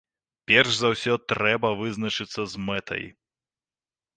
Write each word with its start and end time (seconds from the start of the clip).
Перш 0.51 0.71
за 0.83 0.87
ўсё 0.93 1.13
трэба 1.33 1.69
вызначыцца 1.81 2.41
з 2.55 2.65
мэтай. 2.71 3.03